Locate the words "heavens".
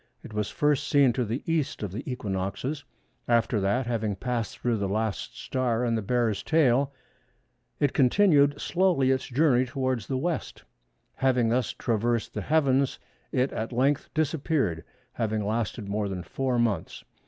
12.41-12.97